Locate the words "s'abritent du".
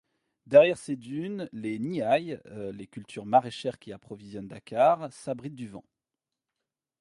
5.13-5.67